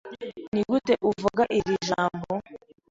Nigute 0.53 0.93
uvuga 1.09 1.43
iri 1.57 1.73
jambo? 1.87 2.33